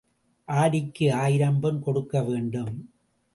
அடிக்கு 0.47 1.13
ஆயிரம் 1.13 1.59
பொன் 1.59 1.81
கொடுக்க 1.81 2.23
வேண்டும். 2.23 2.91